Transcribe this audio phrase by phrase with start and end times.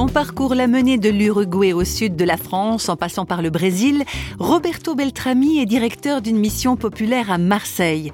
[0.00, 3.50] Son parcours l'a mené de l'Uruguay au sud de la France en passant par le
[3.50, 4.04] Brésil.
[4.38, 8.10] Roberto Beltrami est directeur d'une mission populaire à Marseille.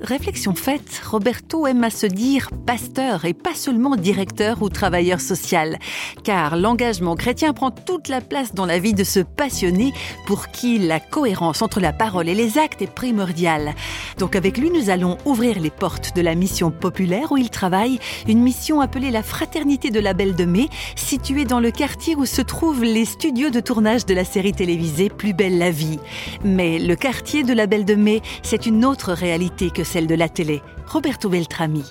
[0.00, 5.76] Réflexion faite, Roberto aime à se dire pasteur et pas seulement directeur ou travailleur social,
[6.22, 9.92] car l'engagement chrétien prend toute la place dans la vie de ce passionné
[10.24, 13.74] pour qui la cohérence entre la parole et les actes est primordiale.
[14.18, 17.98] Donc avec lui, nous allons ouvrir les portes de la mission populaire où il travaille,
[18.28, 22.24] une mission appelée la Fraternité de la Belle de Mai, située dans le quartier où
[22.24, 25.98] se trouvent les studios de tournage de la série télévisée Plus belle la vie.
[26.44, 30.14] Mais le quartier de la Belle de Mai, c'est une autre réalité que celle de
[30.14, 30.60] la télé.
[30.86, 31.82] Roberto Beltrami.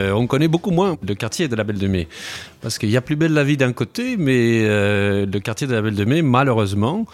[0.00, 2.06] Euh, on connaît beaucoup moins le quartier de la Belle de Mai.
[2.60, 5.74] Parce qu'il y a plus belle la vie d'un côté, mais euh, le quartier de
[5.74, 7.06] la Belle de Mai, malheureusement,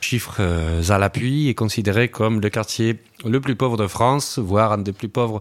[0.00, 4.72] chiffres euh, à l'appui, est considéré comme le quartier le plus pauvre de France, voire
[4.72, 5.40] un des plus pauvres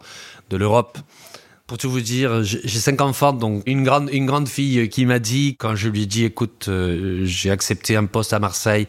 [0.49, 0.97] de l'Europe.
[1.69, 5.19] Pour tout vous dire, j'ai cinq enfants, donc une grande, une grande fille qui m'a
[5.19, 8.87] dit, quand je lui ai dit, écoute, euh, j'ai accepté un poste à Marseille,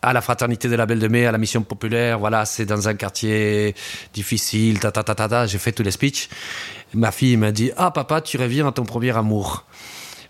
[0.00, 2.88] à la fraternité de la Belle de Mai, à la mission populaire, voilà, c'est dans
[2.88, 3.74] un quartier
[4.14, 6.30] difficile, ta ta ta ta, ta j'ai fait tous les speeches.
[6.94, 9.66] Ma fille m'a dit, ah papa, tu reviens à ton premier amour.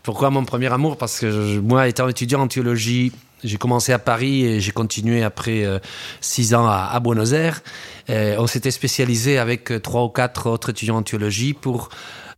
[0.02, 0.96] Pourquoi mon premier amour?
[0.96, 3.12] Parce que moi, étant étudiant en théologie,
[3.44, 5.78] j'ai commencé à Paris et j'ai continué après euh,
[6.20, 7.62] six ans à, Buenos Aires.
[8.08, 11.88] Et on s'était spécialisé avec euh, trois ou quatre autres étudiants en théologie pour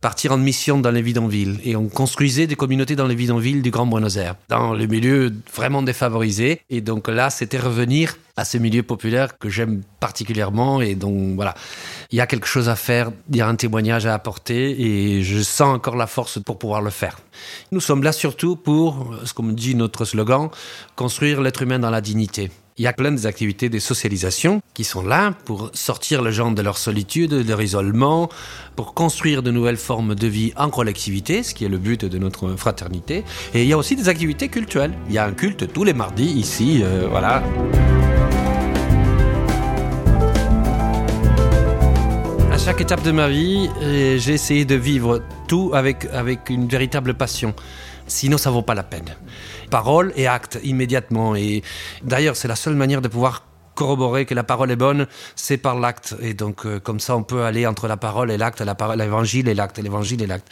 [0.01, 1.59] partir en mission dans les bidonvilles.
[1.63, 5.33] Et on construisait des communautés dans les bidonvilles du Grand Buenos Aires, dans les milieux
[5.55, 6.61] vraiment défavorisés.
[6.69, 10.81] Et donc là, c'était revenir à ce milieu populaire que j'aime particulièrement.
[10.81, 11.55] Et donc voilà,
[12.11, 15.23] il y a quelque chose à faire, il y a un témoignage à apporter et
[15.23, 17.17] je sens encore la force pour pouvoir le faire.
[17.71, 20.49] Nous sommes là surtout pour, ce qu'on me dit notre slogan,
[20.95, 22.49] construire l'être humain dans la dignité.
[22.77, 26.61] Il y a plein d'activités de socialisation qui sont là pour sortir les gens de
[26.61, 28.29] leur solitude, de leur isolement,
[28.75, 32.17] pour construire de nouvelles formes de vie en collectivité, ce qui est le but de
[32.17, 33.23] notre fraternité.
[33.53, 34.93] Et il y a aussi des activités culturelles.
[35.07, 37.41] Il y a un culte tous les mardis ici, euh, voilà.
[42.51, 46.67] À chaque étape de ma vie, euh, j'ai essayé de vivre tout avec, avec une
[46.67, 47.53] véritable passion.
[48.07, 49.15] Sinon, ça vaut pas la peine.
[49.69, 51.35] Parole et acte immédiatement.
[51.35, 51.63] Et
[52.03, 53.43] d'ailleurs, c'est la seule manière de pouvoir
[53.75, 56.15] corroborer que la parole est bonne, c'est par l'acte.
[56.21, 58.63] Et donc, euh, comme ça, on peut aller entre la parole et l'acte,
[58.97, 60.47] l'évangile et l'acte, l'évangile et l'acte.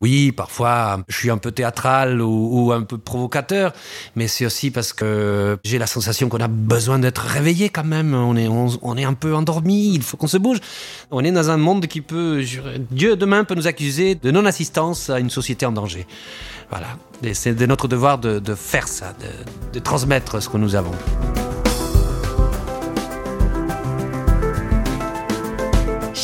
[0.00, 3.72] Oui, parfois, je suis un peu théâtral ou, un peu provocateur,
[4.14, 8.14] mais c'est aussi parce que j'ai la sensation qu'on a besoin d'être réveillé quand même.
[8.14, 10.58] On est, on, est un peu endormi, il faut qu'on se bouge.
[11.10, 12.44] On est dans un monde qui peut,
[12.90, 16.06] Dieu demain peut nous accuser de non-assistance à une société en danger.
[16.70, 16.88] Voilà.
[17.32, 19.14] C'est de notre devoir de, faire ça,
[19.72, 20.92] de transmettre ce que nous avons.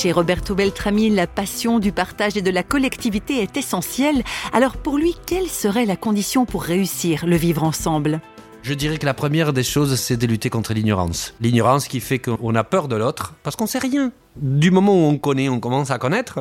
[0.05, 4.23] Chez Roberto Beltrami, la passion du partage et de la collectivité est essentielle.
[4.53, 8.21] Alors pour lui, quelle serait la condition pour réussir le vivre ensemble?
[8.63, 11.33] Je dirais que la première des choses, c'est de lutter contre l'ignorance.
[11.41, 14.13] L'ignorance qui fait qu'on a peur de l'autre parce qu'on sait rien.
[14.37, 16.41] Du moment où on connaît, on commence à connaître,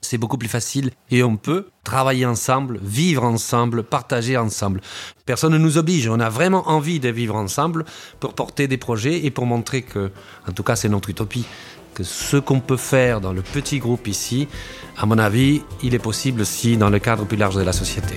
[0.00, 4.80] c'est beaucoup plus facile et on peut travailler ensemble, vivre ensemble, partager ensemble.
[5.26, 7.84] Personne ne nous oblige, on a vraiment envie de vivre ensemble
[8.20, 10.12] pour porter des projets et pour montrer que,
[10.48, 11.46] en tout cas, c'est notre utopie
[11.94, 14.48] que ce qu'on peut faire dans le petit groupe ici,
[14.96, 18.16] à mon avis, il est possible aussi dans le cadre plus large de la société.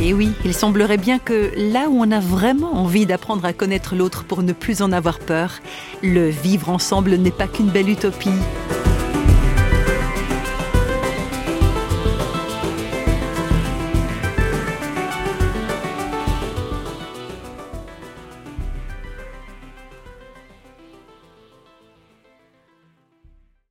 [0.00, 3.94] Et oui, il semblerait bien que là où on a vraiment envie d'apprendre à connaître
[3.94, 5.54] l'autre pour ne plus en avoir peur,
[6.02, 8.30] le vivre ensemble n'est pas qu'une belle utopie.